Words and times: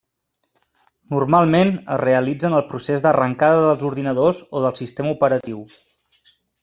Normalment 1.15 1.73
es 1.95 1.99
realitza 2.03 2.47
en 2.49 2.57
el 2.61 2.65
procés 2.71 3.03
d'arrancada 3.05 3.59
dels 3.67 3.85
ordinadors 3.91 4.41
o 4.61 4.65
del 4.65 4.77
sistema 4.81 5.15
operatiu. 5.19 5.61